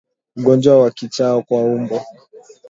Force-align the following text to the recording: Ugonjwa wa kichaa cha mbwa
Ugonjwa 0.35 0.73
wa 0.81 0.89
kichaa 0.91 1.41
cha 1.41 1.65
mbwa 1.75 2.05